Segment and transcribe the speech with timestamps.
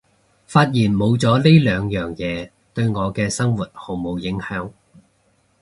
[0.47, 4.71] 發現冇咗呢兩樣嘢對我嘅生活毫無影響